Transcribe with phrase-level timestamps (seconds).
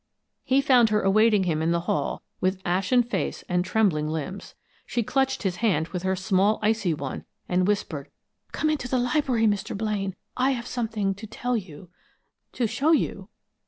[0.43, 4.55] He found her awaiting him in the hall, with ashen face and trembling limbs.
[4.87, 8.09] She clutched his hand with her small icy one, and whispered:
[8.51, 9.77] "Come into the library, Mr.
[9.77, 10.15] Blaine.
[10.35, 11.91] I have something to tell you
[12.53, 13.29] to show you!"